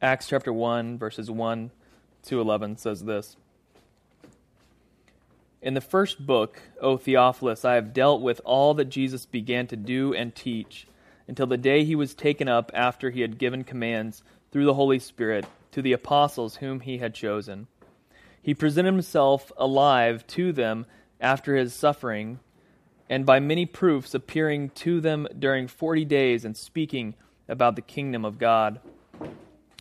[0.00, 1.72] Acts chapter 1, verses 1
[2.22, 3.36] to 11 says this
[5.60, 9.76] In the first book, O Theophilus, I have dealt with all that Jesus began to
[9.76, 10.86] do and teach
[11.26, 14.22] until the day he was taken up after he had given commands
[14.52, 17.66] through the Holy Spirit to the apostles whom he had chosen.
[18.40, 20.86] He presented himself alive to them
[21.20, 22.38] after his suffering,
[23.10, 27.14] and by many proofs appearing to them during forty days and speaking
[27.48, 28.78] about the kingdom of God.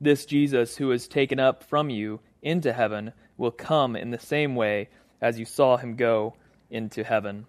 [0.00, 4.54] This Jesus, who is taken up from you into heaven, will come in the same
[4.54, 4.88] way
[5.20, 6.34] as you saw him go
[6.70, 7.46] into heaven.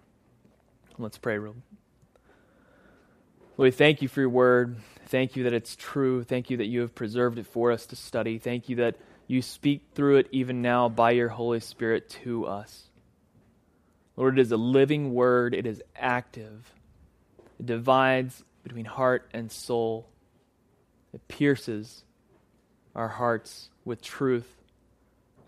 [0.98, 1.56] Let's pray real
[3.56, 4.76] Lord, thank you for your word.
[5.06, 6.22] Thank you that it's true.
[6.22, 8.38] Thank you that you have preserved it for us to study.
[8.38, 8.96] Thank you that
[9.26, 12.88] you speak through it even now by your Holy Spirit to us.
[14.16, 16.72] Lord, it is a living word, it is active.
[17.58, 20.08] It divides between heart and soul,
[21.12, 22.04] it pierces
[22.98, 24.56] our hearts with truth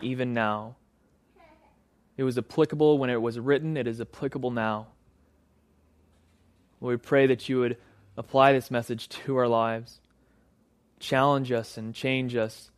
[0.01, 0.75] even now.
[2.15, 4.87] It was applicable when it was written, it is applicable now.
[6.79, 7.75] We pray that you would
[8.15, 9.99] apply this message to our lives.
[10.99, 12.71] Challenge us and change us.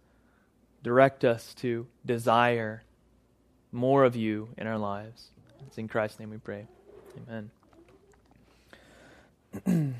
[0.81, 2.81] Direct us to desire
[3.72, 5.30] more of you in our lives.
[5.68, 6.66] It's in Christ's name we pray.
[9.68, 9.96] Amen.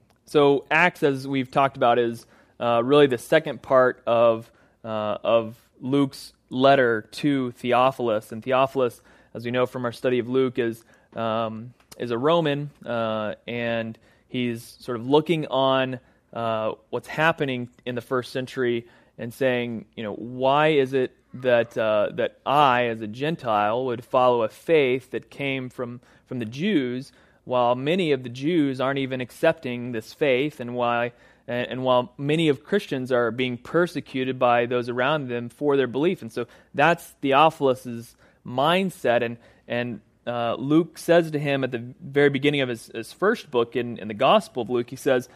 [0.24, 2.26] so, Acts, as we've talked about, is
[2.60, 4.50] uh, really the second part of,
[4.84, 8.32] uh, of Luke's letter to Theophilus.
[8.32, 9.00] And Theophilus,
[9.34, 13.98] as we know from our study of Luke, is, um, is a Roman uh, and
[14.28, 16.00] he's sort of looking on
[16.32, 18.86] uh, what's happening in the first century
[19.16, 24.04] and saying, you know, why is it that uh, that I, as a Gentile, would
[24.04, 27.12] follow a faith that came from from the Jews,
[27.44, 31.12] while many of the Jews aren't even accepting this faith, and why
[31.48, 35.88] and, and while many of Christians are being persecuted by those around them for their
[35.88, 38.14] belief, and so that's Theophilus's
[38.46, 43.12] mindset, and and uh, Luke says to him at the very beginning of his, his
[43.12, 45.28] first book in, in the Gospel of Luke, he says,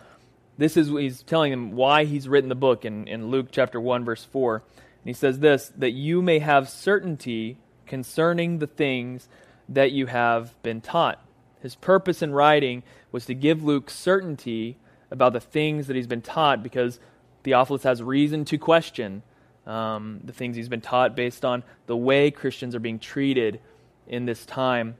[0.58, 4.04] this is he's telling him why he's written the book in, in Luke chapter 1,
[4.04, 4.56] verse 4.
[4.56, 4.64] And
[5.04, 7.56] he says this, that you may have certainty
[7.86, 9.28] concerning the things
[9.68, 11.24] that you have been taught.
[11.60, 14.76] His purpose in writing was to give Luke certainty
[15.12, 16.98] about the things that he's been taught because
[17.44, 19.22] Theophilus has reason to question
[19.66, 23.60] um, the things he's been taught based on the way Christians are being treated
[24.08, 24.96] in this time.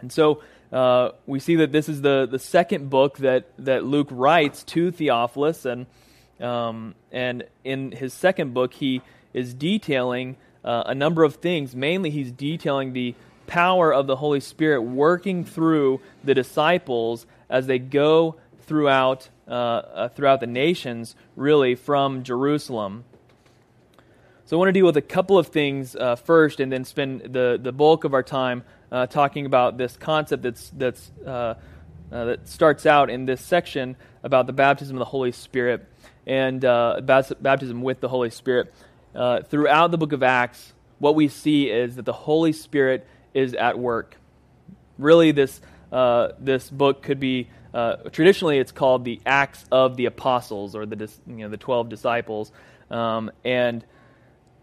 [0.00, 0.42] And so
[0.72, 4.90] uh, we see that this is the, the second book that, that Luke writes to
[4.90, 5.64] Theophilus.
[5.64, 5.86] And,
[6.40, 9.02] um, and in his second book, he
[9.32, 11.76] is detailing uh, a number of things.
[11.76, 13.14] Mainly, he's detailing the
[13.46, 20.08] power of the Holy Spirit working through the disciples as they go throughout, uh, uh
[20.08, 23.04] throughout the nations, really, from Jerusalem.
[24.46, 27.32] So I want to deal with a couple of things uh, first, and then spend
[27.32, 31.54] the, the bulk of our time uh, talking about this concept that's that's uh,
[32.10, 35.86] uh that starts out in this section about the baptism of the Holy Spirit
[36.26, 38.72] and uh, baptism with the Holy Spirit.
[39.14, 43.78] Throughout the book of Acts, what we see is that the Holy Spirit is at
[43.78, 44.16] work.
[44.98, 45.60] Really, this
[45.90, 47.48] this book could be
[48.10, 52.52] traditionally it's called the Acts of the Apostles or the you know the twelve disciples,
[52.90, 53.84] um, and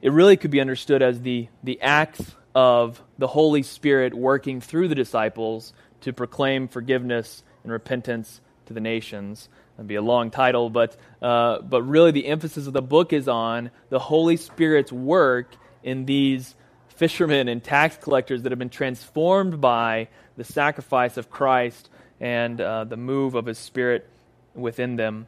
[0.02, 4.88] it really could be understood as the, the acts of the Holy Spirit working through
[4.88, 9.50] the disciples to proclaim forgiveness and repentance to the nations.
[9.76, 13.28] That'd be a long title, but, uh, but really the emphasis of the book is
[13.28, 15.54] on the Holy Spirit's work
[15.84, 16.56] in these
[16.88, 20.08] fishermen and tax collectors that have been transformed by
[20.38, 24.08] the sacrifice of Christ and uh, the move of His Spirit
[24.56, 25.28] within them.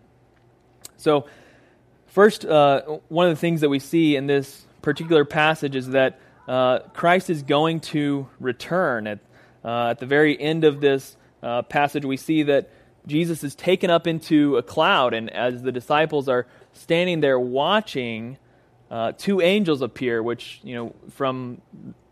[0.98, 1.26] So,
[2.12, 6.20] First, uh, one of the things that we see in this particular passage is that
[6.46, 9.08] uh, Christ is going to return.
[9.08, 9.20] At,
[9.64, 12.70] uh, at the very end of this uh, passage, we see that
[13.08, 18.38] Jesus is taken up into a cloud, and as the disciples are standing there watching,
[18.90, 21.62] uh, two angels appear, which, you know, from,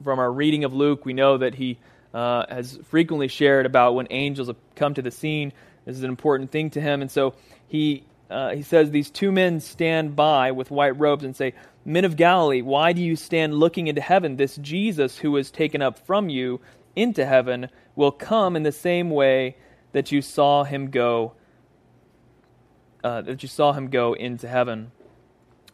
[0.02, 1.78] from our reading of Luke, we know that he
[2.14, 5.54] uh, has frequently shared about when angels come to the scene.
[5.86, 7.02] This is an important thing to him.
[7.02, 7.34] And so
[7.68, 11.54] he, uh, he says, These two men stand by with white robes and say,
[11.86, 14.36] Men of Galilee, why do you stand looking into heaven?
[14.36, 16.60] This Jesus who was taken up from you
[16.96, 19.56] into heaven will come in the same way
[19.92, 21.34] that you saw him go.
[23.04, 24.92] Uh, that you saw him go into heaven.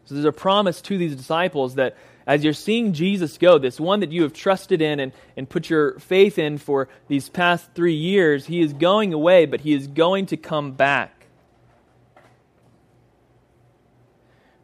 [0.05, 1.97] So there's a promise to these disciples that
[2.27, 5.69] as you're seeing Jesus go, this one that you have trusted in and, and put
[5.69, 9.87] your faith in for these past three years, he is going away, but he is
[9.87, 11.27] going to come back.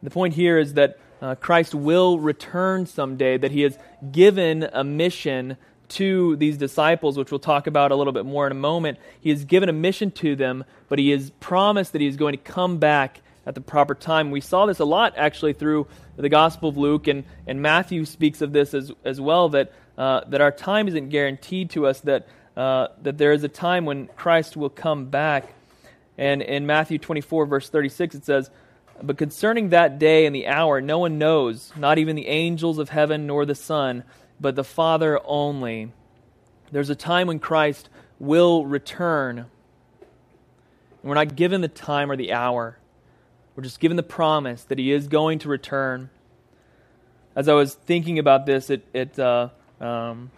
[0.02, 3.78] The point here is that uh, Christ will return someday, that he has
[4.10, 5.56] given a mission
[5.90, 8.98] to these disciples, which we'll talk about a little bit more in a moment.
[9.20, 12.32] He has given a mission to them, but he has promised that he is going
[12.32, 14.30] to come back at the proper time.
[14.30, 15.86] We saw this a lot actually through
[16.16, 20.22] the Gospel of Luke, and, and Matthew speaks of this as, as well that, uh,
[20.28, 24.06] that our time isn't guaranteed to us, that, uh, that there is a time when
[24.08, 25.52] Christ will come back.
[26.18, 28.50] And in Matthew 24, verse 36, it says,
[29.02, 32.90] But concerning that day and the hour, no one knows, not even the angels of
[32.90, 34.04] heaven nor the Son,
[34.40, 35.92] but the Father only.
[36.70, 39.38] There's a time when Christ will return.
[39.38, 39.48] And
[41.02, 42.78] we're not given the time or the hour.
[43.62, 46.10] We're just given the promise that He is going to return.
[47.36, 49.50] As I was thinking about this, it, it uh,
[49.80, 50.32] um,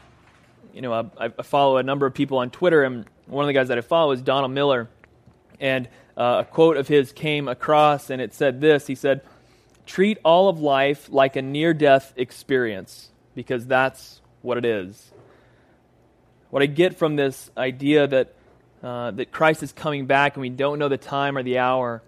[0.74, 3.54] you know, I, I, follow a number of people on Twitter, and one of the
[3.54, 4.90] guys that I follow is Donald Miller.
[5.58, 5.88] And
[6.18, 9.22] uh, a quote of his came across, and it said this He said,
[9.86, 15.12] Treat all of life like a near death experience, because that's what it is.
[16.50, 18.34] What I get from this idea that,
[18.82, 22.02] uh, that Christ is coming back and we don't know the time or the hour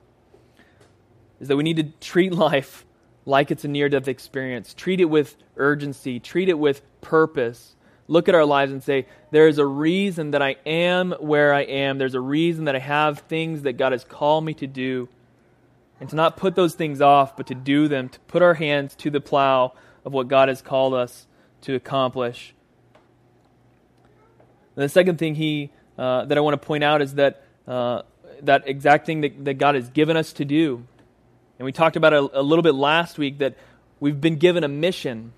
[1.40, 2.84] is that we need to treat life
[3.24, 4.72] like it's a near death experience.
[4.72, 7.74] Treat it with urgency, treat it with purpose.
[8.08, 11.62] Look at our lives and say, There is a reason that I am where I
[11.62, 11.98] am.
[11.98, 15.08] There's a reason that I have things that God has called me to do.
[15.98, 18.94] And to not put those things off, but to do them, to put our hands
[18.96, 19.72] to the plow
[20.04, 21.26] of what God has called us
[21.62, 22.54] to accomplish.
[24.76, 28.02] And the second thing he, uh, that I want to point out is that, uh,
[28.42, 30.86] that exact thing that, that God has given us to do
[31.58, 33.56] and we talked about it a, a little bit last week that
[34.00, 35.32] we've been given a mission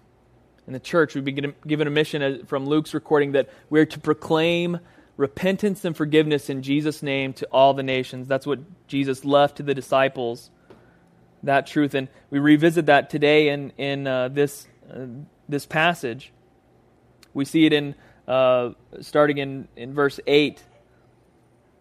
[0.66, 1.14] in the church.
[1.14, 4.80] We've been given a mission from Luke's recording that we're to proclaim
[5.16, 8.28] repentance and forgiveness in Jesus' name to all the nations.
[8.28, 10.50] That's what Jesus left to the disciples,
[11.42, 11.94] that truth.
[11.94, 15.06] And we revisit that today in, in uh, this, uh,
[15.48, 16.32] this passage.
[17.34, 17.94] We see it in
[18.26, 18.70] uh,
[19.00, 20.62] starting in, in verse 8,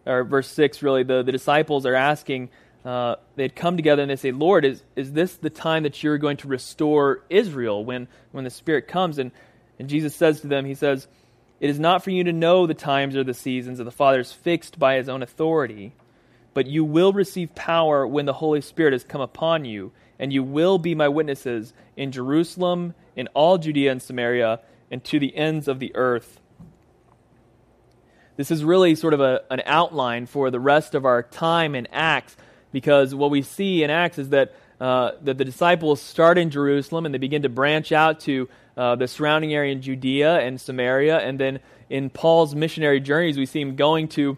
[0.06, 1.02] or verse 6, really.
[1.02, 2.48] The, the disciples are asking
[2.84, 6.18] uh, they'd come together and they say, Lord, is, is this the time that you're
[6.18, 9.18] going to restore Israel when, when the Spirit comes?
[9.18, 9.32] And,
[9.78, 11.08] and Jesus says to them, He says,
[11.60, 14.20] It is not for you to know the times or the seasons that the Father
[14.20, 15.92] is fixed by His own authority,
[16.54, 20.42] but you will receive power when the Holy Spirit has come upon you, and you
[20.42, 25.68] will be my witnesses in Jerusalem, in all Judea and Samaria, and to the ends
[25.68, 26.40] of the earth.
[28.36, 31.88] This is really sort of a, an outline for the rest of our time in
[31.88, 32.36] Acts
[32.72, 37.06] because what we see in Acts is that, uh, that the disciples start in Jerusalem
[37.06, 41.18] and they begin to branch out to uh, the surrounding area in Judea and Samaria.
[41.18, 41.60] And then
[41.90, 44.36] in Paul's missionary journeys, we see him going to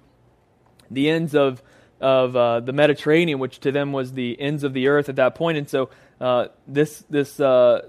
[0.91, 1.63] the ends of,
[2.01, 5.35] of uh, the Mediterranean, which to them was the ends of the earth at that
[5.35, 5.59] point.
[5.59, 7.83] And so uh, this, this, uh,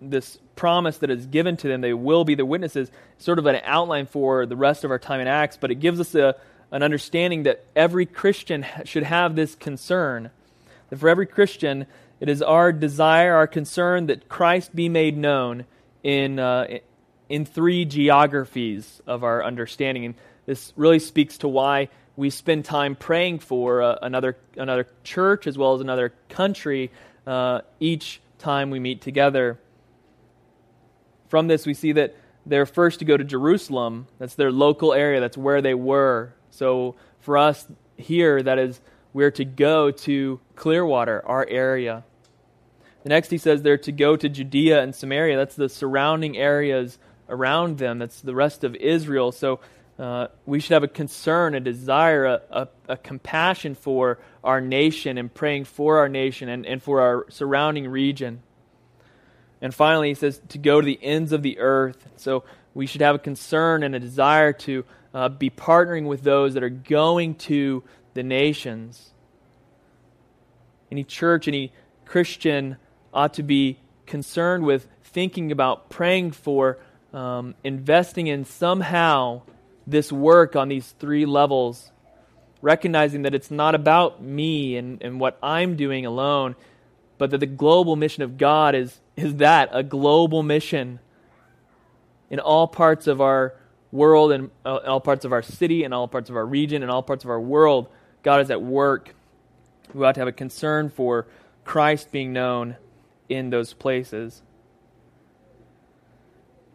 [0.00, 3.60] this promise that is given to them, they will be the witnesses, sort of an
[3.64, 6.36] outline for the rest of our time in Acts, but it gives us a
[6.70, 10.30] an understanding that every Christian should have this concern.
[10.90, 11.86] That for every Christian,
[12.20, 15.66] it is our desire, our concern that Christ be made known
[16.02, 16.78] in, uh,
[17.28, 20.04] in three geographies of our understanding.
[20.04, 20.14] And
[20.46, 25.58] this really speaks to why we spend time praying for uh, another, another church as
[25.58, 26.90] well as another country
[27.26, 29.58] uh, each time we meet together.
[31.28, 32.14] From this, we see that
[32.46, 34.06] they're first to go to Jerusalem.
[34.18, 36.34] That's their local area, that's where they were.
[36.54, 38.80] So for us here, that is,
[39.12, 42.04] we're to go to Clearwater, our area.
[43.02, 45.36] The next he says they're to go to Judea and Samaria.
[45.36, 47.98] That's the surrounding areas around them.
[47.98, 49.32] That's the rest of Israel.
[49.32, 49.60] So
[49.98, 55.18] uh, we should have a concern, a desire, a, a, a, compassion for our nation
[55.18, 58.42] and praying for our nation and, and for our surrounding region.
[59.60, 62.08] And finally, he says to go to the ends of the earth.
[62.16, 62.42] So
[62.74, 64.84] we should have a concern and a desire to
[65.14, 69.12] uh, be partnering with those that are going to the nations.
[70.90, 71.72] Any church, any
[72.04, 72.76] Christian
[73.12, 76.78] ought to be concerned with thinking about praying for,
[77.12, 79.42] um, investing in somehow
[79.86, 81.92] this work on these three levels,
[82.60, 86.56] recognizing that it's not about me and, and what I'm doing alone,
[87.18, 90.98] but that the global mission of God is, is that a global mission
[92.30, 93.54] in all parts of our
[93.94, 96.90] world and uh, all parts of our city and all parts of our region and
[96.90, 97.86] all parts of our world.
[98.24, 99.14] God is at work.
[99.94, 101.28] We ought to have a concern for
[101.64, 102.76] Christ being known
[103.28, 104.42] in those places.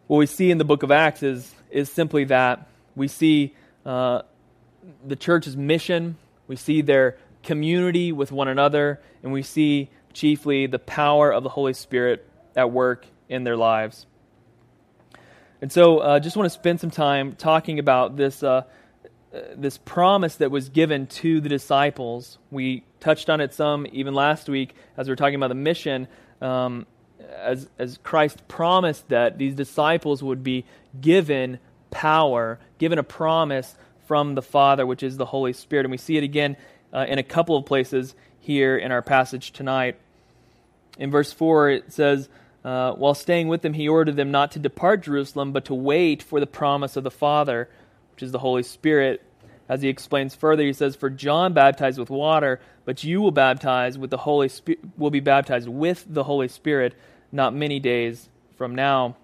[0.06, 2.66] What we see in the book of Acts is, is simply that.
[2.96, 4.22] We see uh,
[5.06, 6.16] the church's mission,
[6.48, 11.50] we see their community with one another, and we see chiefly the power of the
[11.50, 14.06] Holy Spirit at work in their lives.
[15.62, 18.62] And so, I uh, just want to spend some time talking about this, uh,
[19.54, 22.38] this promise that was given to the disciples.
[22.50, 26.08] We touched on it some even last week as we were talking about the mission.
[26.40, 26.86] Um,
[27.36, 30.64] as, as Christ promised that these disciples would be
[31.00, 31.58] given
[31.90, 33.74] power, given a promise
[34.06, 35.86] from the Father, which is the Holy Spirit.
[35.86, 36.56] And we see it again
[36.92, 39.96] uh, in a couple of places here in our passage tonight.
[40.98, 42.28] In verse 4, it says,
[42.64, 46.22] uh, While staying with them, he ordered them not to depart Jerusalem, but to wait
[46.22, 47.68] for the promise of the Father,
[48.12, 49.22] which is the Holy Spirit.
[49.68, 53.96] As he explains further, he says, For John baptized with water, but you will baptize
[53.96, 56.94] with the Holy Spirit, will be baptized with the Holy Spirit
[57.32, 59.16] not many days from now.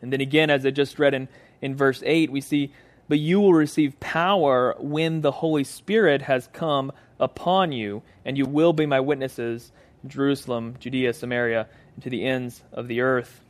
[0.00, 1.28] And then again, as I just read in,
[1.60, 2.72] in verse 8, we see,
[3.08, 8.46] But you will receive power when the Holy Spirit has come upon you, and you
[8.46, 11.66] will be my witnesses in Jerusalem, Judea, Samaria,
[12.02, 13.40] to the ends of the earth.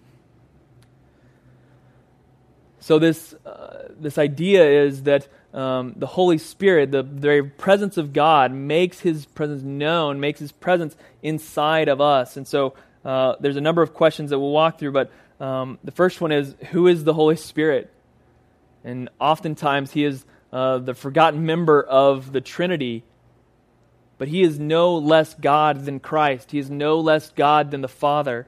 [2.80, 7.96] So this uh, this idea is that um, the Holy Spirit, the, the very presence
[7.96, 12.36] of God, makes His presence known, makes His presence inside of us.
[12.36, 12.74] And so
[13.04, 15.10] uh, there's a number of questions that we'll walk through, but
[15.40, 17.90] um, the first one is who is the Holy Spirit?
[18.82, 23.02] And oftentimes He is uh, the forgotten member of the Trinity,
[24.18, 26.50] but He is no less God than Christ.
[26.50, 28.46] He is no less God than the Father.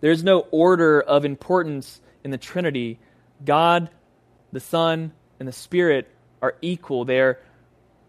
[0.00, 2.98] There's no order of importance in the Trinity
[3.44, 3.90] God,
[4.52, 6.08] the Son, and the Spirit
[6.42, 7.04] are equal.
[7.04, 7.40] They're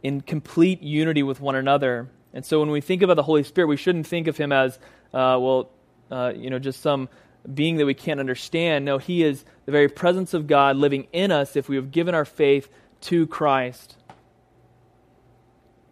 [0.03, 2.09] in complete unity with one another.
[2.33, 4.77] And so when we think about the Holy Spirit, we shouldn't think of him as,
[5.13, 5.69] uh, well,
[6.09, 7.09] uh, you know, just some
[7.53, 8.85] being that we can't understand.
[8.85, 12.15] No, he is the very presence of God living in us if we have given
[12.15, 12.69] our faith
[13.01, 13.95] to Christ.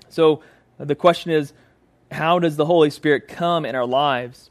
[0.09, 0.41] So
[0.87, 1.53] the question is,
[2.11, 4.49] how does the Holy Spirit come in our lives?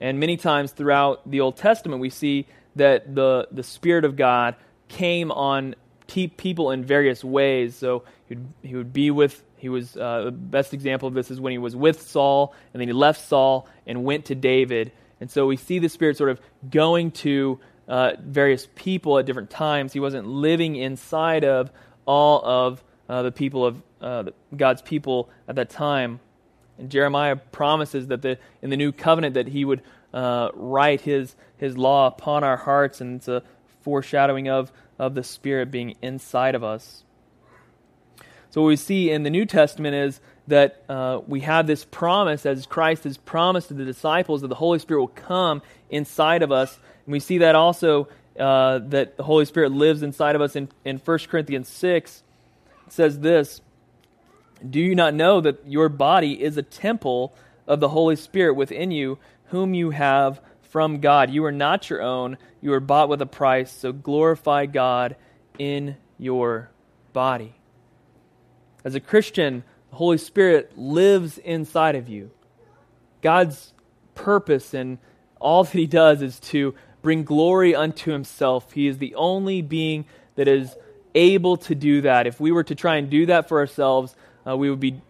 [0.00, 4.54] And many times throughout the Old Testament, we see that the, the Spirit of God
[4.88, 5.74] came on
[6.06, 7.76] people in various ways.
[7.76, 11.30] So he would, he would be with, he was, uh, the best example of this
[11.30, 14.92] is when he was with Saul, and then he left Saul and went to David.
[15.20, 19.50] And so we see the Spirit sort of going to uh, various people at different
[19.50, 19.92] times.
[19.92, 21.70] He wasn't living inside of
[22.06, 24.24] all of uh, the people of uh,
[24.56, 26.20] God's people at that time.
[26.78, 31.34] And Jeremiah promises that the, in the new covenant that he would uh, write his,
[31.56, 33.42] his law upon our hearts, and it's a
[33.82, 37.04] foreshadowing of, of the Spirit being inside of us.
[38.50, 42.44] So, what we see in the New Testament is that uh, we have this promise,
[42.44, 46.50] as Christ has promised to the disciples, that the Holy Spirit will come inside of
[46.50, 46.76] us.
[47.06, 50.68] And we see that also uh, that the Holy Spirit lives inside of us in,
[50.84, 52.22] in 1 Corinthians 6.
[52.86, 53.60] It says this
[54.68, 57.34] Do you not know that your body is a temple
[57.66, 61.30] of the Holy Spirit within you, whom you have from God.
[61.30, 65.16] You are not your own, you are bought with a price, so glorify God
[65.58, 66.70] in your
[67.12, 67.54] body.
[68.84, 72.30] As a Christian, the Holy Spirit lives inside of you.
[73.22, 73.72] God's
[74.14, 74.98] purpose and
[75.40, 78.72] all that He does is to bring glory unto Himself.
[78.72, 80.76] He is the only being that is
[81.14, 82.26] able to do that.
[82.26, 84.14] If we were to try and do that for ourselves,
[84.46, 85.00] uh, we would be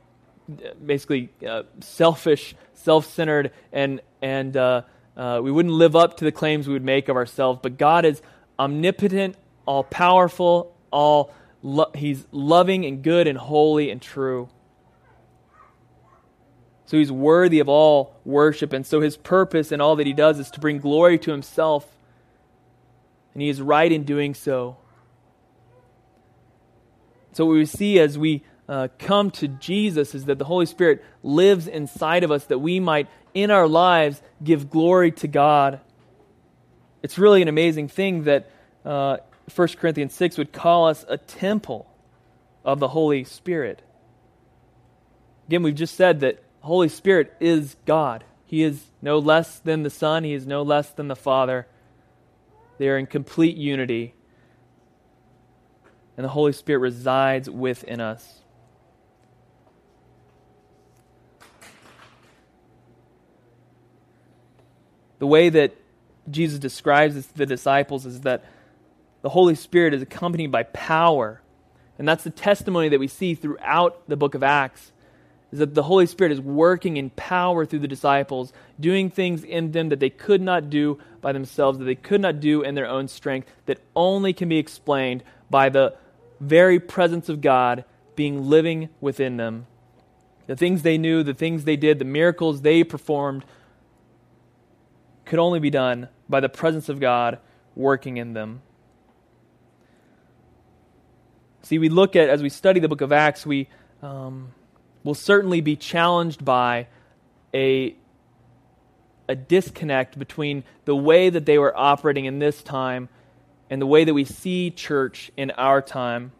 [0.84, 4.82] basically uh, selfish, self centered, and, and uh,
[5.16, 7.60] uh, we wouldn't live up to the claims we would make of ourselves.
[7.62, 8.22] But God is
[8.58, 11.32] omnipotent, all powerful, all
[11.62, 14.48] lo- He's loving and good and holy and true.
[16.86, 18.72] So He's worthy of all worship.
[18.72, 21.86] And so His purpose and all that He does is to bring glory to Himself.
[23.32, 24.76] And He is right in doing so.
[27.32, 31.04] So, what we see as we uh, come to Jesus is that the Holy Spirit
[31.24, 35.80] lives inside of us that we might, in our lives, give glory to God.
[37.02, 38.48] It's really an amazing thing that
[38.84, 39.16] uh,
[39.52, 41.90] 1 Corinthians 6 would call us a temple
[42.64, 43.82] of the Holy Spirit.
[45.48, 48.22] Again, we've just said that Holy Spirit is God.
[48.46, 51.66] He is no less than the Son, He is no less than the Father.
[52.78, 54.14] They are in complete unity.
[56.16, 58.39] And the Holy Spirit resides within us.
[65.20, 65.76] The way that
[66.28, 68.44] Jesus describes the disciples is that
[69.22, 71.40] the Holy Spirit is accompanied by power.
[71.98, 74.92] And that's the testimony that we see throughout the book of Acts
[75.52, 79.72] is that the Holy Spirit is working in power through the disciples, doing things in
[79.72, 82.86] them that they could not do by themselves, that they could not do in their
[82.86, 85.94] own strength, that only can be explained by the
[86.40, 87.84] very presence of God
[88.14, 89.66] being living within them.
[90.46, 93.44] The things they knew, the things they did, the miracles they performed
[95.30, 97.38] could only be done by the presence of God
[97.74, 98.60] working in them.
[101.62, 103.68] See, we look at, as we study the book of Acts, we.
[104.02, 104.52] Um,
[105.02, 106.86] will certainly be challenged by
[107.54, 107.94] a,
[109.28, 113.08] a disconnect between the way that they were operating in this time
[113.68, 116.32] and the way that we see church in our time.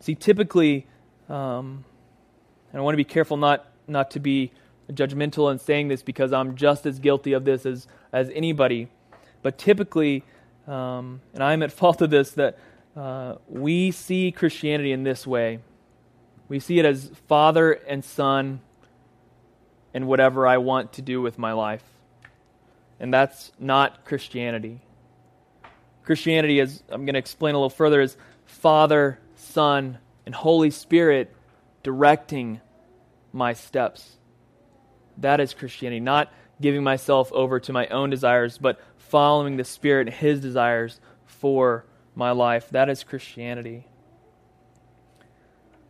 [0.00, 0.86] See, typically,
[1.28, 1.84] um,
[2.72, 4.52] and I want to be careful not, not to be
[4.92, 8.88] judgmental in saying this because I'm just as guilty of this as, as anybody.
[9.42, 10.24] But typically,
[10.66, 12.58] um, and I'm at fault of this, that
[12.96, 15.58] uh, we see Christianity in this way.
[16.48, 18.60] We see it as father and son
[19.92, 21.84] and whatever I want to do with my life.
[23.00, 24.80] And that's not Christianity.
[26.04, 31.34] Christianity, as I'm going to explain a little further, is Father, Son, and Holy Spirit
[31.82, 32.60] directing
[33.32, 34.16] my steps.
[35.18, 40.08] That is Christianity, not giving myself over to my own desires, but following the Spirit
[40.08, 41.84] and His desires for
[42.14, 42.68] my life.
[42.70, 43.86] That is Christianity.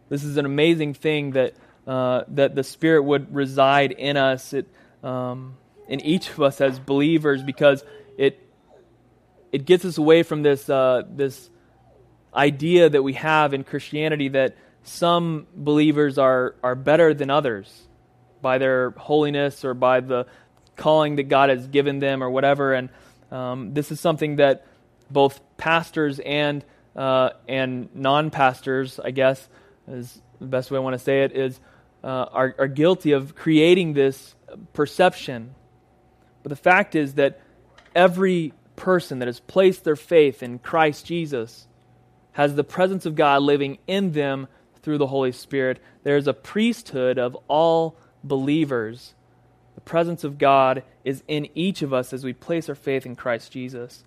[0.09, 1.55] This is an amazing thing that
[1.87, 4.67] uh, that the Spirit would reside in us, it,
[5.03, 7.85] um, in each of us as believers, because
[8.17, 8.41] it
[9.53, 11.51] it gets us away from this uh, this
[12.35, 17.87] idea that we have in Christianity that some believers are are better than others
[18.45, 20.27] by their holiness or by the
[20.77, 22.75] calling that God has given them or whatever.
[22.75, 22.91] And
[23.33, 24.67] um, this is something that
[25.11, 29.49] both pastors and uh, and non-pastors, I guess,
[29.89, 31.59] is the best way I want to say it, is
[32.05, 34.37] uh, are, are guilty of creating this
[34.73, 35.55] perception.
[36.45, 37.41] But the fact is that
[37.95, 41.67] every person that has placed their faith in Christ Jesus
[42.33, 44.47] has the presence of God living in them
[44.83, 45.83] through the Holy Spirit.
[46.03, 49.15] There's a priesthood of all believers.
[49.75, 53.15] The presence of God is in each of us as we place our faith in
[53.15, 54.05] Christ Jesus.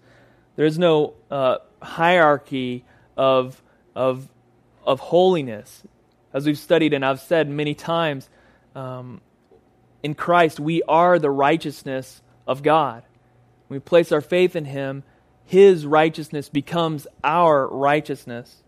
[0.56, 2.84] There's no uh, hierarchy
[3.16, 3.62] of,
[3.96, 4.28] of,
[4.86, 5.84] of holiness.
[6.34, 8.30] As we've studied and I've said many times,
[8.76, 9.22] um,
[10.04, 13.04] in Christ, we are the righteousness of God.
[13.68, 15.04] When we place our faith in Him,
[15.46, 18.64] His righteousness becomes our righteousness.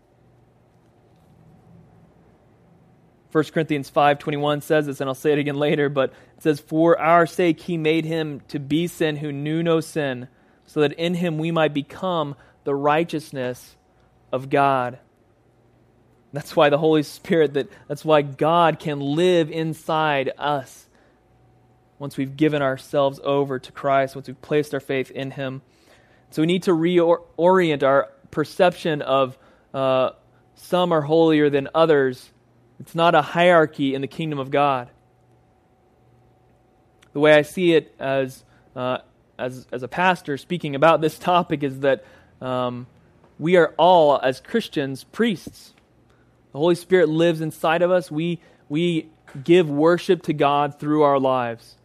[3.32, 6.98] 1 Corinthians 5:21 says this and I'll say it again later but it says for
[6.98, 10.28] our sake he made him to be sin who knew no sin
[10.66, 13.76] so that in him we might become the righteousness
[14.32, 14.98] of God.
[16.32, 20.86] That's why the Holy Spirit, that, that's why God can live inside us
[21.98, 25.62] once we've given ourselves over to Christ, once we've placed our faith in Him.
[26.30, 29.36] So we need to reorient our perception of
[29.74, 30.10] uh,
[30.54, 32.30] some are holier than others.
[32.80, 34.88] It's not a hierarchy in the kingdom of God.
[37.12, 38.98] The way I see it as uh,
[39.40, 42.04] as, as a pastor speaking about this topic is that
[42.40, 42.86] um,
[43.38, 45.74] we are all, as Christians, priests.
[46.52, 48.10] The Holy Spirit lives inside of us.
[48.10, 49.08] We, we
[49.42, 51.76] give worship to God through our lives.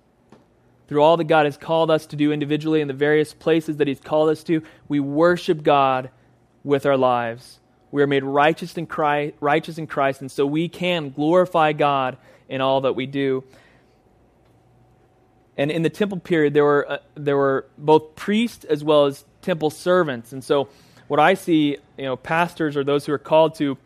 [0.87, 3.87] Through all that God has called us to do individually in the various places that
[3.87, 6.09] He's called us to, we worship God
[6.63, 7.59] with our lives.
[7.95, 12.17] We are made righteous in Christ, righteous in Christ, and so we can glorify God
[12.49, 13.45] in all that we do.
[15.55, 19.23] And in the temple period, there were, uh, there were both priests as well as
[19.41, 20.33] temple servants.
[20.33, 20.67] And so,
[21.07, 23.77] what I see, you know, pastors or those who are called to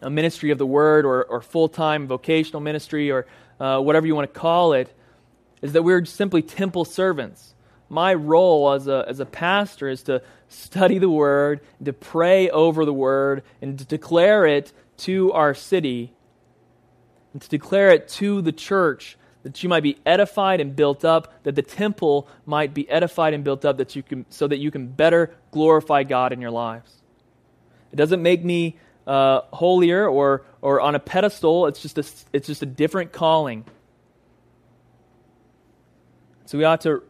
[0.00, 3.26] a ministry of the word or, or full time vocational ministry or
[3.58, 4.88] uh, whatever you want to call it,
[5.62, 7.51] is that we're simply temple servants.
[7.92, 12.86] My role as a, as a pastor is to study the Word, to pray over
[12.86, 16.14] the Word, and to declare it to our city,
[17.34, 21.34] and to declare it to the church, that you might be edified and built up,
[21.42, 24.70] that the temple might be edified and built up, that you can, so that you
[24.70, 27.02] can better glorify God in your lives.
[27.92, 31.66] It doesn't make me uh, holier or, or on a pedestal.
[31.66, 33.66] It's just a, it's just a different calling.
[36.46, 37.02] So we ought to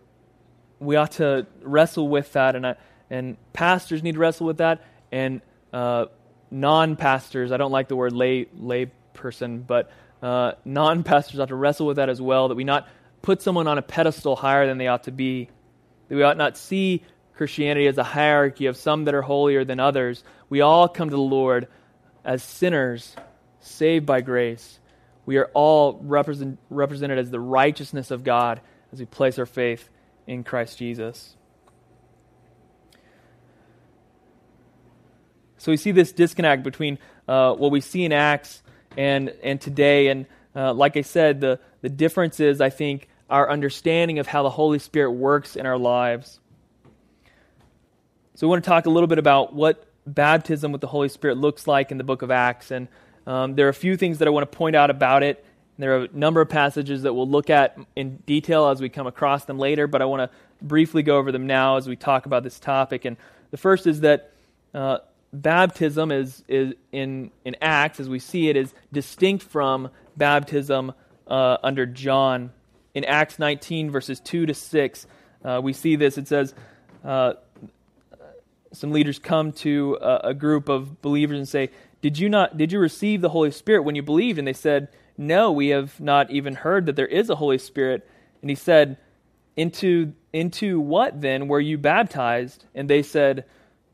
[0.82, 2.76] we ought to wrestle with that, and
[3.10, 5.40] and pastors need to wrestle with that, and
[5.72, 6.06] uh,
[6.50, 7.52] non-pastors.
[7.52, 9.90] I don't like the word lay lay person, but
[10.22, 12.48] uh, non-pastors ought to wrestle with that as well.
[12.48, 12.88] That we not
[13.22, 15.48] put someone on a pedestal higher than they ought to be.
[16.08, 17.02] That we ought not see
[17.34, 20.24] Christianity as a hierarchy of some that are holier than others.
[20.48, 21.68] We all come to the Lord
[22.24, 23.16] as sinners,
[23.60, 24.78] saved by grace.
[25.24, 28.60] We are all represent, represented as the righteousness of God
[28.92, 29.88] as we place our faith
[30.26, 31.36] in Christ Jesus.
[35.58, 38.62] So we see this disconnect between uh, what we see in Acts
[38.96, 40.08] and, and today.
[40.08, 44.42] And uh, like I said, the, the difference is, I think, our understanding of how
[44.42, 46.40] the Holy Spirit works in our lives.
[48.34, 51.36] So we want to talk a little bit about what baptism with the Holy Spirit
[51.36, 52.70] looks like in the book of Acts.
[52.70, 52.88] And
[53.26, 55.44] um, there are a few things that I want to point out about it.
[55.78, 59.06] There are a number of passages that we'll look at in detail as we come
[59.06, 62.26] across them later, but I want to briefly go over them now as we talk
[62.26, 63.04] about this topic.
[63.04, 63.16] And
[63.50, 64.32] the first is that
[64.74, 64.98] uh,
[65.32, 70.92] baptism is, is in, in Acts, as we see it, is distinct from baptism
[71.26, 72.52] uh, under John.
[72.94, 75.06] In Acts 19, verses 2 to 6,
[75.44, 76.18] uh, we see this.
[76.18, 76.54] It says,
[77.02, 77.34] uh,
[78.72, 82.72] some leaders come to a, a group of believers and say, did you not did
[82.72, 84.38] you receive the Holy Spirit when you believed?
[84.38, 88.08] And they said, No, we have not even heard that there is a Holy Spirit.
[88.40, 88.96] And he said,
[89.56, 92.64] Into into what then were you baptized?
[92.74, 93.44] And they said,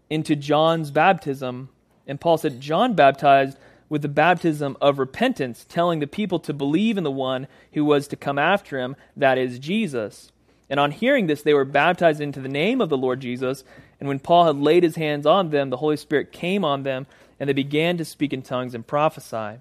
[0.09, 1.68] Into John's baptism.
[2.07, 6.98] And Paul said, John baptized with the baptism of repentance, telling the people to believe
[6.98, 10.31] in the one who was to come after him, that is Jesus.
[10.70, 13.64] And on hearing this, they were baptized into the name of the Lord Jesus.
[13.98, 17.07] And when Paul had laid his hands on them, the Holy Spirit came on them,
[17.40, 19.61] and they began to speak in tongues and prophesy.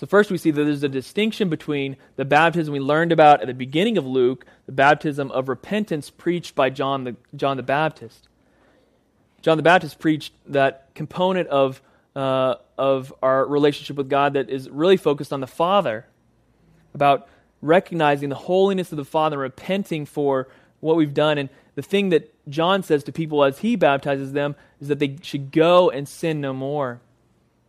[0.00, 3.48] So, first, we see that there's a distinction between the baptism we learned about at
[3.48, 8.26] the beginning of Luke, the baptism of repentance preached by John the, John the Baptist.
[9.42, 11.82] John the Baptist preached that component of,
[12.16, 16.06] uh, of our relationship with God that is really focused on the Father,
[16.94, 17.28] about
[17.60, 20.48] recognizing the holiness of the Father, repenting for
[20.80, 21.36] what we've done.
[21.36, 25.18] And the thing that John says to people as he baptizes them is that they
[25.20, 27.02] should go and sin no more.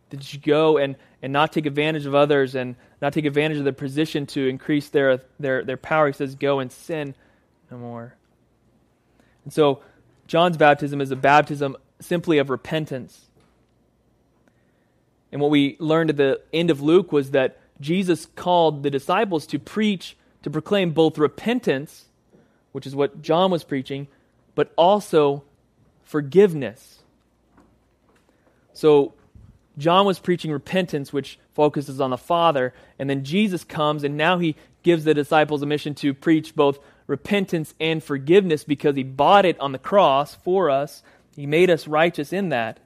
[0.08, 3.58] That you should go and, and not take advantage of others and not take advantage
[3.58, 6.08] of their position to increase their, their, their power.
[6.08, 7.14] He says, go and sin
[7.70, 8.16] no more.
[9.44, 9.82] And so,
[10.26, 13.28] John's baptism is a baptism simply of repentance.
[15.30, 19.46] And what we learned at the end of Luke was that Jesus called the disciples
[19.48, 22.06] to preach, to proclaim both repentance,
[22.72, 24.08] which is what John was preaching,
[24.54, 25.42] but also
[26.04, 27.00] forgiveness.
[28.74, 29.14] So,
[29.78, 34.38] John was preaching repentance, which focuses on the Father, and then Jesus comes, and now
[34.38, 39.44] he gives the disciples a mission to preach both repentance and forgiveness because he bought
[39.44, 41.02] it on the cross for us.
[41.36, 42.80] He made us righteous in that.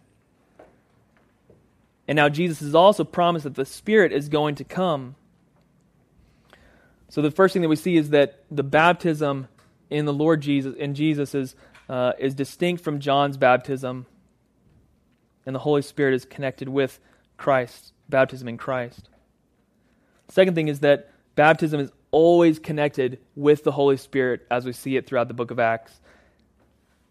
[2.09, 5.17] And now Jesus has also promised that the Spirit is going to come.
[7.09, 9.49] So the first thing that we see is that the baptism
[9.91, 11.55] in the Lord Jesus, in Jesus, is,
[11.89, 14.07] uh, is distinct from John's baptism,
[15.47, 16.99] and the Holy Spirit is connected with
[17.37, 19.09] Christ, baptism in Christ.
[20.29, 24.97] Second thing is that baptism is always connected with the Holy Spirit as we see
[24.97, 26.01] it throughout the book of Acts.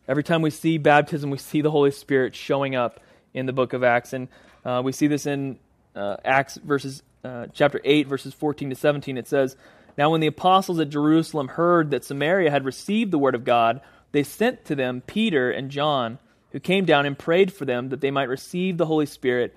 [0.07, 2.99] Every time we see baptism, we see the Holy Spirit showing up
[3.33, 4.13] in the book of Acts.
[4.13, 4.27] And
[4.63, 5.57] uh, we see this in
[5.95, 9.17] uh, Acts verses, uh, chapter 8, verses 14 to 17.
[9.17, 9.55] It says,
[9.97, 13.81] now, when the apostles at Jerusalem heard that Samaria had received the word of God,
[14.11, 16.19] they sent to them Peter and John,
[16.55, 19.53] who came down and prayed for them that they might receive the Holy Spirit,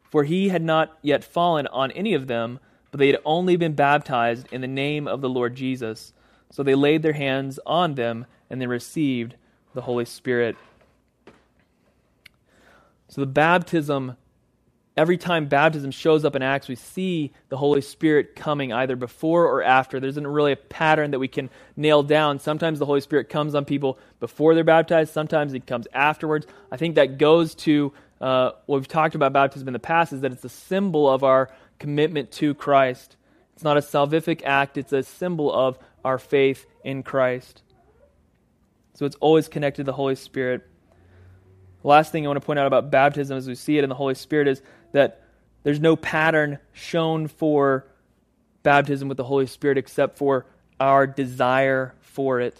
[0.00, 2.58] for he had not yet fallen on any of them,
[2.90, 6.14] but they had only been baptized in the name of the Lord Jesus.
[6.50, 9.34] So they laid their hands on them, and they received
[9.74, 10.56] the Holy Spirit.
[13.08, 14.16] So the baptism
[14.98, 19.46] every time baptism shows up in Acts, we see the Holy Spirit coming either before
[19.46, 20.00] or after.
[20.00, 22.40] There isn't really a pattern that we can nail down.
[22.40, 26.48] Sometimes the Holy Spirit comes on people before they're baptized, sometimes it comes afterwards.
[26.72, 30.22] I think that goes to uh, what we've talked about baptism in the past is
[30.22, 33.16] that it's a symbol of our commitment to Christ.
[33.54, 37.62] It's not a salvific act, it's a symbol of our faith in Christ.
[38.94, 40.66] So it's always connected to the Holy Spirit.
[41.82, 43.88] The last thing I want to point out about baptism as we see it in
[43.88, 44.60] the Holy Spirit is
[44.92, 45.22] that
[45.62, 47.86] there's no pattern shown for
[48.62, 50.46] baptism with the Holy Spirit except for
[50.80, 52.54] our desire for it.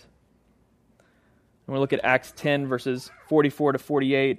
[1.66, 4.38] And we'll look at Acts 10, verses 44 to 48.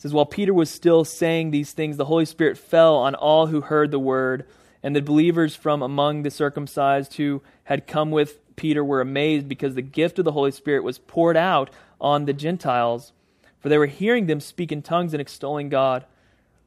[0.00, 3.48] It says, While Peter was still saying these things, the Holy Spirit fell on all
[3.48, 4.46] who heard the word,
[4.82, 9.74] and the believers from among the circumcised who had come with Peter were amazed because
[9.74, 11.70] the gift of the Holy Spirit was poured out
[12.00, 13.12] on the Gentiles,
[13.58, 16.06] for they were hearing them speak in tongues and extolling God.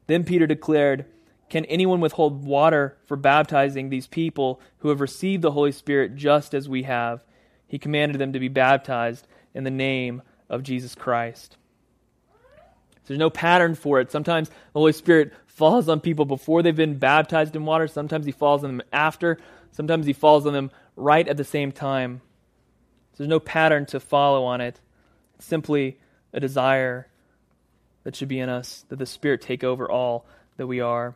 [0.06, 1.06] Then Peter declared,
[1.48, 6.54] Can anyone withhold water for baptizing these people who have received the Holy Spirit just
[6.54, 7.20] as we have?
[7.74, 11.56] he commanded them to be baptized in the name of Jesus Christ.
[13.04, 14.12] There's no pattern for it.
[14.12, 17.88] Sometimes the Holy Spirit falls on people before they've been baptized in water.
[17.88, 19.38] Sometimes He falls on them after.
[19.72, 22.20] Sometimes He falls on them right at the same time.
[23.16, 24.80] There's no pattern to follow on it.
[25.34, 25.98] It's simply
[26.32, 27.08] a desire
[28.04, 30.24] that should be in us that the Spirit take over all
[30.56, 31.14] that we are.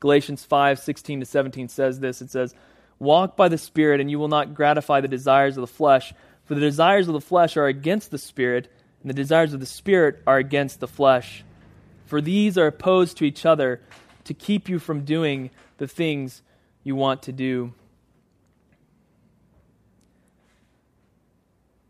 [0.00, 2.20] Galatians 5 16 to 17 says this.
[2.20, 2.54] It says,
[2.98, 6.12] Walk by the Spirit, and you will not gratify the desires of the flesh.
[6.44, 9.66] For the desires of the flesh are against the Spirit, and the desires of the
[9.66, 11.44] Spirit are against the flesh.
[12.06, 13.80] For these are opposed to each other
[14.24, 16.42] to keep you from doing the things
[16.84, 17.74] you want to do.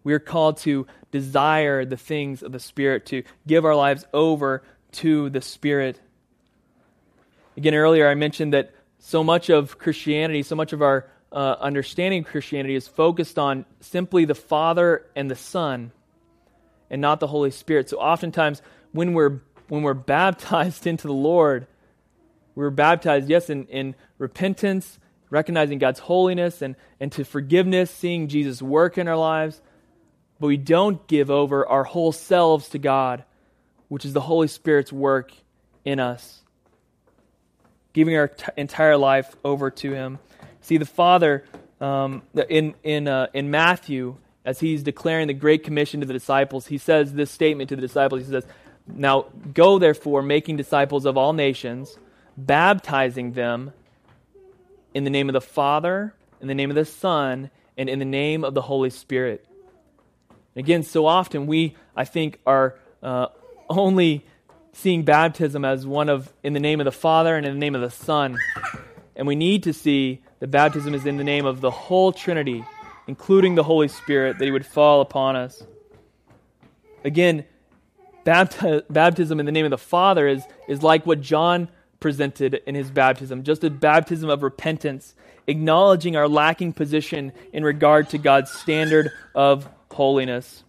[0.04, 4.62] We are called to desire the things of the Spirit, to give our lives over
[4.92, 6.00] to the Spirit.
[7.56, 12.20] Again, earlier I mentioned that so much of Christianity, so much of our uh, understanding
[12.20, 15.92] of Christianity is focused on simply the Father and the Son
[16.90, 17.88] and not the Holy Spirit.
[17.88, 18.62] So oftentimes
[18.92, 21.66] when we're when we're baptized into the Lord,
[22.54, 24.98] we're baptized, yes, in, in repentance,
[25.30, 29.62] recognizing God's holiness and, and to forgiveness, seeing Jesus work in our lives,
[30.42, 33.22] but we don't give over our whole selves to God,
[33.86, 35.32] which is the Holy Spirit's work
[35.84, 36.42] in us
[37.92, 40.18] giving our t- entire life over to Him.
[40.60, 41.44] See, the Father
[41.80, 46.66] um, in in uh, in Matthew, as he's declaring the Great Commission to the disciples,
[46.66, 48.22] he says this statement to the disciples.
[48.22, 48.44] He says,
[48.88, 51.96] "Now go, therefore, making disciples of all nations,
[52.36, 53.72] baptizing them
[54.92, 58.04] in the name of the Father, in the name of the Son, and in the
[58.04, 59.46] name of the Holy Spirit."
[60.54, 63.28] Again, so often we, I think, are uh,
[63.68, 64.24] only
[64.72, 67.74] seeing baptism as one of in the name of the Father and in the name
[67.74, 68.38] of the Son.
[69.16, 72.64] And we need to see that baptism is in the name of the whole Trinity,
[73.06, 75.62] including the Holy Spirit, that He would fall upon us.
[77.04, 77.44] Again,
[78.24, 81.68] bapti- baptism in the name of the Father is, is like what John
[82.00, 85.14] presented in his baptism, just a baptism of repentance,
[85.46, 90.64] acknowledging our lacking position in regard to God's standard of holiness.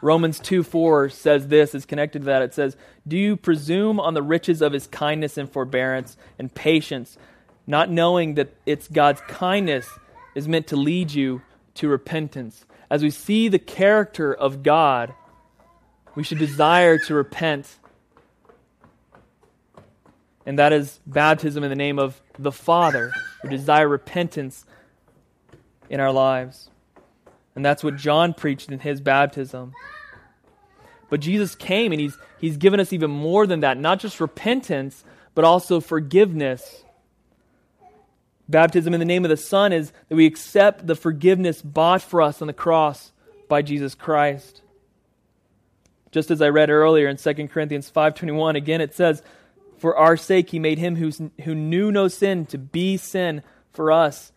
[0.00, 2.42] Romans 2 4 says this, is connected to that.
[2.42, 2.76] It says,
[3.08, 7.16] Do you presume on the riches of his kindness and forbearance and patience,
[7.66, 9.88] not knowing that it's God's kindness
[10.34, 11.42] is meant to lead you
[11.76, 12.66] to repentance?
[12.90, 15.14] As we see the character of God,
[16.14, 17.78] we should desire to repent.
[20.46, 23.10] And that is baptism in the name of the Father.
[23.42, 24.66] We desire repentance
[25.88, 26.68] in our lives.
[27.54, 29.72] And that's what John preached in his baptism.
[31.08, 35.04] But Jesus came and he's, he's given us even more than that, not just repentance,
[35.34, 36.82] but also forgiveness.
[38.48, 42.20] Baptism in the name of the Son is that we accept the forgiveness bought for
[42.20, 43.12] us on the cross
[43.48, 44.62] by Jesus Christ.
[46.10, 49.22] Just as I read earlier in 2 Corinthians 5:21, again it says,
[49.78, 54.32] "For our sake he made him who knew no sin to be sin for us,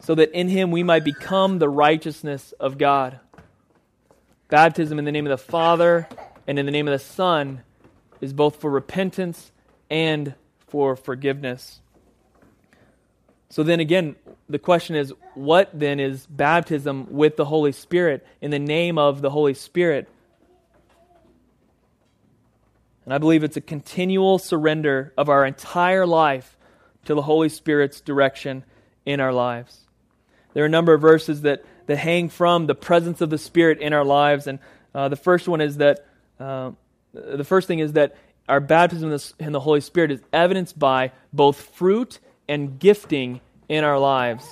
[0.00, 3.20] so that in him we might become the righteousness of God.
[4.48, 6.08] Baptism in the name of the Father
[6.46, 7.62] and in the name of the Son
[8.20, 9.52] is both for repentance
[9.90, 11.80] and for forgiveness.
[13.50, 14.16] So then again,
[14.48, 19.20] the question is what then is baptism with the Holy Spirit in the name of
[19.20, 20.08] the Holy Spirit?
[23.04, 26.58] And I believe it's a continual surrender of our entire life
[27.06, 28.64] to the Holy Spirit's direction
[29.06, 29.87] in our lives.
[30.58, 33.78] There are a number of verses that, that hang from the presence of the Spirit
[33.78, 34.48] in our lives.
[34.48, 34.58] And
[34.92, 36.04] uh, the first one is that,
[36.40, 36.72] uh,
[37.12, 38.16] the first thing is that
[38.48, 42.18] our baptism in the, Holy Spirit is evidenced by both fruit
[42.48, 44.44] and gifting in our lives.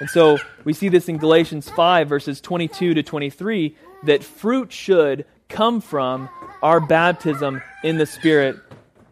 [0.00, 5.26] And so we see this in Galatians 5, verses 22 to 23, that fruit should
[5.50, 6.30] come from
[6.62, 8.56] our baptism in the Spirit.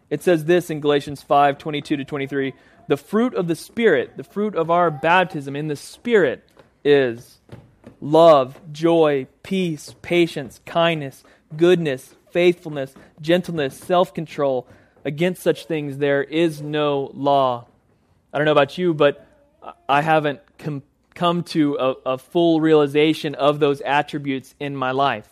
[0.09, 2.53] It says this in Galatians 5, 22 to 23
[2.91, 6.43] the fruit of the Spirit, the fruit of our baptism in the Spirit
[6.83, 7.39] is
[8.01, 11.23] love, joy, peace, patience, kindness,
[11.55, 14.67] goodness, faithfulness, gentleness, self control.
[15.05, 17.65] Against such things there is no law.
[18.33, 19.25] I don't know about you, but
[19.87, 20.83] I haven't com-
[21.15, 25.29] come to a, a full realization of those attributes in my life.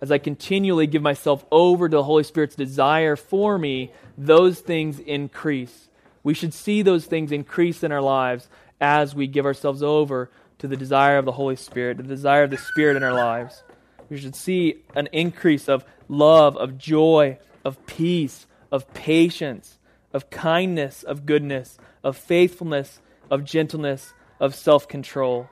[0.00, 5.00] As I continually give myself over to the Holy Spirit's desire for me, those things
[5.00, 5.87] increase.
[6.28, 8.50] We should see those things increase in our lives
[8.82, 12.50] as we give ourselves over to the desire of the Holy Spirit, the desire of
[12.50, 13.62] the Spirit in our lives.
[14.10, 19.78] We should see an increase of love, of joy, of peace, of patience,
[20.12, 25.48] of kindness, of goodness, of faithfulness, of gentleness, of self control.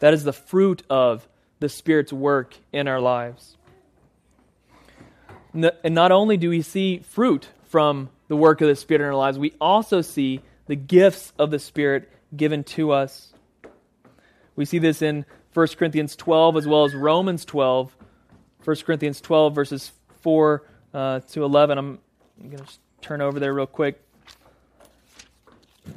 [0.00, 1.26] That is the fruit of
[1.60, 3.56] the Spirit's work in our lives.
[5.54, 9.14] And not only do we see fruit from the work of the Spirit in our
[9.14, 13.32] lives, we also see the gifts of the Spirit given to us.
[14.54, 17.94] We see this in 1 Corinthians 12 as well as Romans 12.
[18.64, 20.62] 1 Corinthians 12, verses 4
[20.92, 21.78] uh, to 11.
[21.78, 21.98] I'm,
[22.40, 24.00] I'm going to turn over there real quick.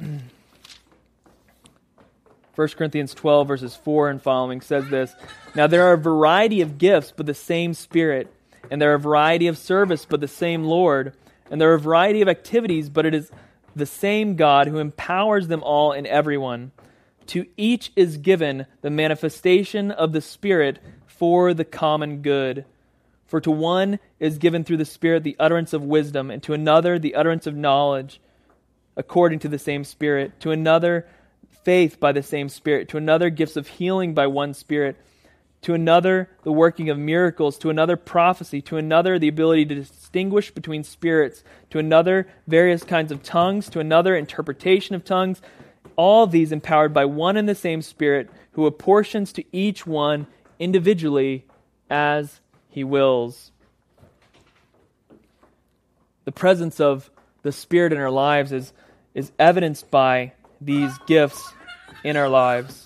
[2.54, 5.14] 1 Corinthians 12, verses 4 and following says this
[5.54, 8.32] Now there are a variety of gifts, but the same Spirit.
[8.70, 11.14] And there are a variety of service, but the same Lord.
[11.52, 13.30] And there are a variety of activities, but it is
[13.76, 16.72] the same God who empowers them all in everyone.
[17.26, 22.64] To each is given the manifestation of the Spirit for the common good.
[23.26, 26.98] For to one is given through the Spirit the utterance of wisdom, and to another
[26.98, 28.18] the utterance of knowledge,
[28.96, 31.06] according to the same Spirit, to another
[31.64, 34.96] faith by the same Spirit, to another gifts of healing by one Spirit,
[35.62, 40.50] to another the working of miracles, to another prophecy, to another the ability to distinguish
[40.50, 45.40] between spirits, to another various kinds of tongues, to another interpretation of tongues.
[45.94, 50.26] All these empowered by one and the same Spirit, who apportions to each one
[50.58, 51.46] individually
[51.88, 53.52] as he wills.
[56.24, 57.10] The presence of
[57.42, 58.72] the Spirit in our lives is,
[59.14, 61.52] is evidenced by these gifts
[62.02, 62.81] in our lives.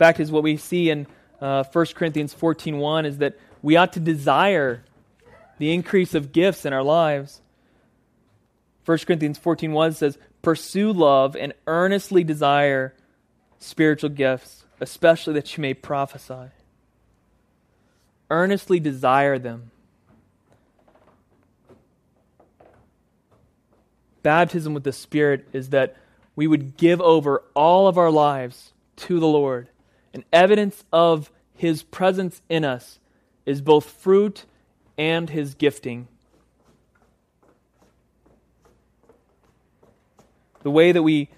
[0.00, 1.06] Fact is, what we see in
[1.42, 4.82] uh, 1 Corinthians 14.1 is that we ought to desire
[5.58, 7.42] the increase of gifts in our lives.
[8.86, 12.94] 1 Corinthians 14.1 says, Pursue love and earnestly desire
[13.58, 16.48] spiritual gifts, especially that you may prophesy.
[18.30, 19.70] Earnestly desire them.
[24.22, 25.96] baptism with the Spirit is that
[26.36, 29.69] we would give over all of our lives to the Lord.
[30.12, 32.98] And evidence of His presence in us
[33.46, 34.44] is both fruit
[34.98, 36.08] and His gifting.
[40.62, 41.30] The way that we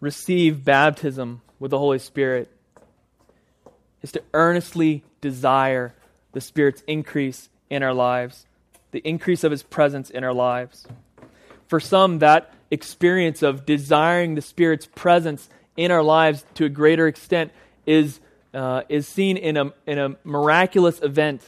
[0.00, 2.50] receive baptism with the Holy Spirit
[4.02, 5.94] is to earnestly desire
[6.32, 8.46] the Spirit's increase in our lives,
[8.90, 10.86] the increase of His presence in our lives.
[11.68, 17.06] For some, that experience of desiring the Spirit's presence in our lives to a greater
[17.06, 17.52] extent
[17.86, 18.20] is,
[18.54, 21.42] uh, is seen in a, in a miraculous event.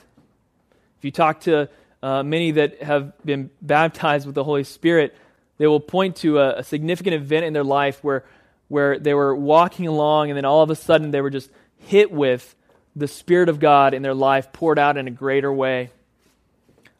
[0.99, 1.69] If you talk to
[2.03, 5.17] uh, many that have been baptized with the Holy Spirit,
[5.59, 8.25] they will point to a, a significant event in their life where,
[8.69, 12.11] where they were walking along and then all of a sudden they were just hit
[12.11, 12.55] with
[12.97, 15.91] the Spirit of God in their life poured out in a greater way.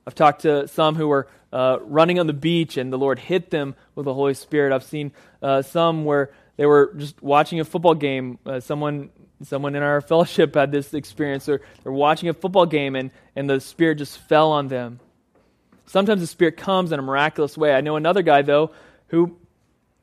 [0.07, 3.51] I've talked to some who were uh, running on the beach and the Lord hit
[3.51, 4.75] them with the Holy Spirit.
[4.75, 8.39] I've seen uh, some where they were just watching a football game.
[8.45, 9.11] Uh, someone,
[9.47, 11.47] someone in our fellowship had this experience.
[11.47, 15.01] They're, they're watching a football game and, and the Spirit just fell on them.
[15.87, 17.75] Sometimes the Spirit comes in a miraculous way.
[17.75, 18.71] I know another guy, though,
[19.09, 19.37] who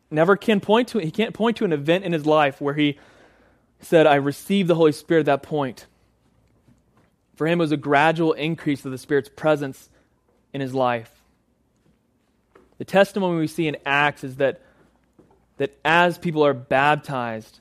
[0.09, 2.99] never can point to he can't point to an event in his life where he
[3.79, 5.87] said, I received the Holy Spirit at that point.
[7.35, 9.89] For him, it was a gradual increase of the Spirit's presence
[10.53, 11.11] in his life.
[12.77, 14.61] The testimony we see in Acts is that,
[15.57, 17.60] that as people are baptized,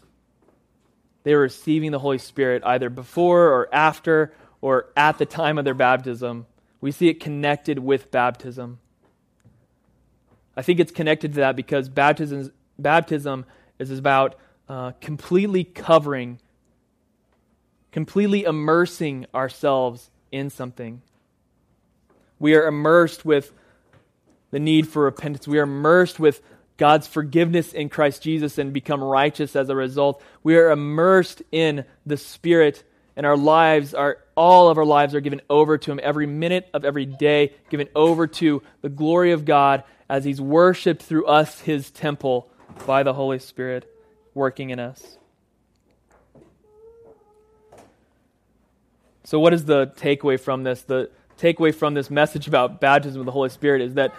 [1.30, 5.64] they are receiving the Holy Spirit either before or after or at the time of
[5.64, 6.44] their baptism.
[6.80, 8.80] We see it connected with baptism.
[10.56, 12.50] I think it's connected to that because baptism,
[12.80, 13.46] baptism
[13.78, 16.40] is about uh, completely covering,
[17.92, 21.00] completely immersing ourselves in something.
[22.40, 23.52] We are immersed with
[24.50, 25.46] the need for repentance.
[25.46, 26.42] We are immersed with
[26.80, 30.22] God's forgiveness in Christ Jesus and become righteous as a result.
[30.42, 32.82] We are immersed in the Spirit,
[33.16, 36.70] and our lives are all of our lives are given over to Him every minute
[36.72, 41.60] of every day, given over to the glory of God as He's worshiped through us,
[41.60, 42.48] His temple,
[42.86, 43.86] by the Holy Spirit.
[44.32, 45.18] working in us.
[49.24, 50.80] So, what is the takeaway from this?
[50.80, 54.14] The takeaway from this message about baptism with the Holy Spirit is that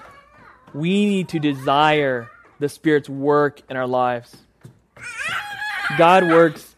[0.74, 2.30] we need to desire
[2.62, 4.38] the Spirit's work in our lives.
[5.98, 6.76] God works,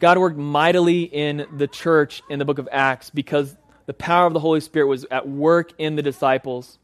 [0.00, 3.56] God worked mightily in the church in the book of Acts because
[3.86, 6.78] the power of the Holy Spirit was at work in the disciples.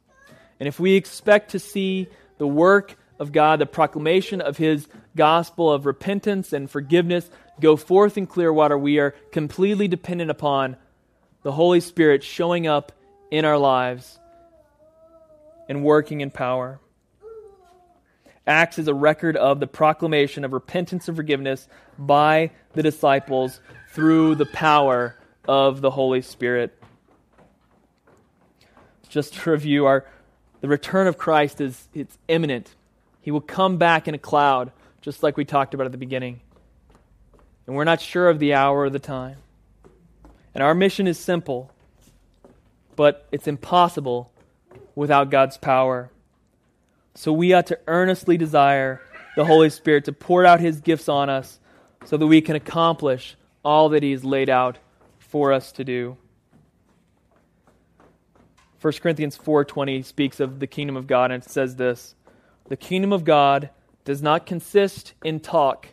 [0.60, 2.06] And if we expect to see
[2.38, 4.86] the work of God, the proclamation of His
[5.16, 7.28] gospel of repentance and forgiveness
[7.60, 10.76] go forth in Clearwater, we are completely dependent upon
[11.42, 12.92] the Holy Spirit showing up
[13.32, 14.20] in our lives
[15.68, 16.78] and working in power.
[18.46, 21.68] Acts is a record of the proclamation of repentance and forgiveness
[21.98, 25.16] by the disciples through the power
[25.48, 26.80] of the Holy Spirit.
[29.08, 30.06] Just to review, our
[30.60, 32.74] the return of Christ is it's imminent.
[33.20, 36.40] He will come back in a cloud, just like we talked about at the beginning.
[37.66, 39.38] And we're not sure of the hour or the time.
[40.54, 41.70] And our mission is simple,
[42.94, 44.32] but it's impossible
[44.94, 46.10] without God's power.
[47.16, 49.00] So we ought to earnestly desire
[49.36, 51.58] the Holy Spirit to pour out his gifts on us
[52.04, 54.78] so that we can accomplish all that he has laid out
[55.18, 56.18] for us to do.
[58.82, 62.14] 1 Corinthians 4:20 speaks of the kingdom of God and it says this:
[62.68, 63.70] the kingdom of God
[64.04, 65.88] does not consist in talk,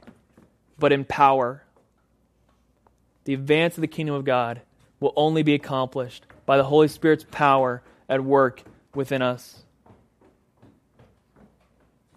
[0.78, 1.63] but in power.
[3.24, 4.61] The advance of the kingdom of God
[4.99, 8.63] will only be accomplished by the Holy Spirit's power at work
[8.93, 9.62] within us.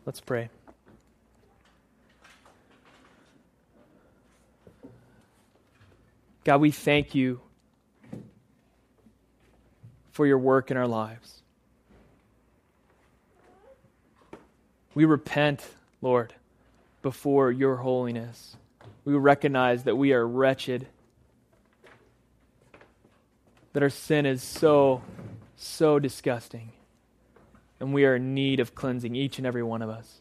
[0.07, 0.49] Let's pray.
[6.45, 7.41] God, we thank you
[10.13, 11.43] for your work in our lives.
[14.95, 15.67] We repent,
[16.01, 16.33] Lord,
[17.03, 18.57] before your holiness.
[19.05, 20.87] We recognize that we are wretched,
[23.73, 25.03] that our sin is so,
[25.57, 26.73] so disgusting,
[27.81, 30.21] and we are in need of cleansing, each and every one of us.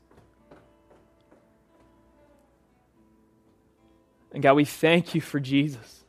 [4.34, 6.04] And God, we thank you for Jesus.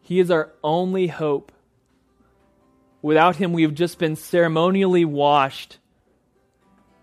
[0.00, 1.52] He is our only hope.
[3.02, 5.78] Without him, we have just been ceremonially washed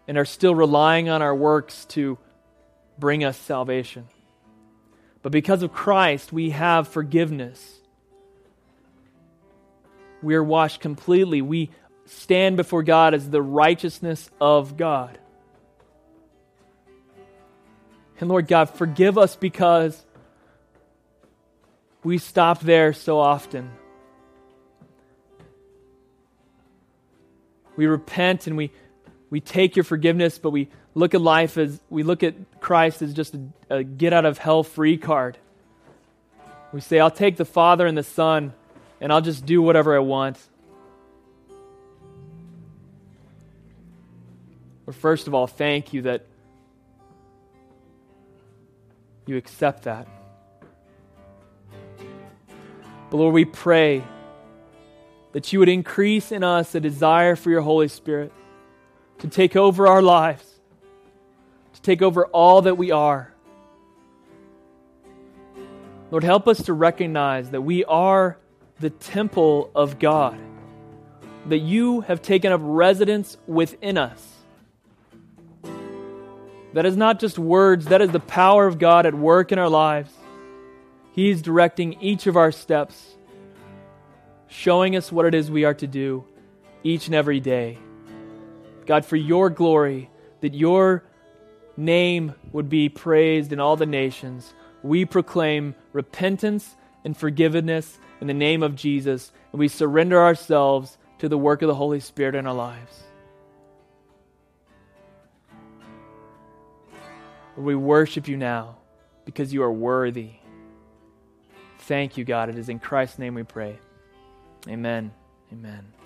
[0.08, 2.18] and are still relying on our works to
[2.98, 4.08] bring us salvation.
[5.22, 7.79] But because of Christ, we have forgiveness.
[10.22, 11.42] We are washed completely.
[11.42, 11.70] We
[12.06, 15.18] stand before God as the righteousness of God.
[18.20, 20.06] And Lord God, forgive us because
[22.04, 23.72] we stop there so often.
[27.76, 28.72] We repent and we
[29.30, 33.14] we take your forgiveness, but we look at life as we look at Christ as
[33.14, 35.38] just a, a get out of hell free card.
[36.74, 38.54] We say, I'll take the Father and the Son,
[39.02, 40.38] and I'll just do whatever I want.
[44.86, 46.26] But first of all, thank you that
[49.26, 50.08] you accept that.
[53.10, 54.04] But Lord, we pray
[55.32, 58.32] that you would increase in us a desire for your Holy Spirit
[59.20, 60.44] to take over our lives,
[61.74, 63.34] to take over all that we are.
[66.12, 68.40] Lord, help us to recognize that we are
[68.80, 70.40] the temple of God,
[71.48, 74.26] that you have taken up residence within us.
[76.74, 79.70] That is not just words, that is the power of God at work in our
[79.70, 80.12] lives.
[81.14, 83.18] He's directing each of our steps,
[84.48, 86.24] showing us what it is we are to do
[86.84, 87.78] each and every day.
[88.86, 90.10] God, for your glory,
[90.42, 91.04] that your
[91.76, 94.54] name would be praised in all the nations,
[94.84, 101.30] we proclaim repentance and forgiveness in the name of Jesus, and we surrender ourselves to
[101.30, 103.04] the work of the Holy Spirit in our lives.
[107.56, 108.78] We worship you now
[109.26, 110.32] because you are worthy.
[111.80, 112.50] Thank you, God.
[112.50, 113.78] It is in Christ's name we pray.
[114.68, 115.12] Amen.
[115.52, 115.99] Amen.